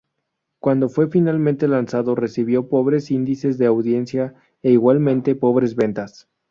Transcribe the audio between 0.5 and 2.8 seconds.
Cuando fue finalmente lanzado recibió